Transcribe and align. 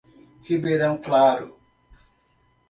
Ribeirão 0.47 0.97
Claro 0.97 1.61